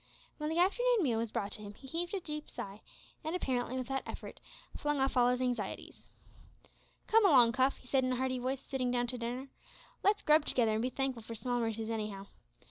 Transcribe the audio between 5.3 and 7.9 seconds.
anxieties. "Come along, Cuff," he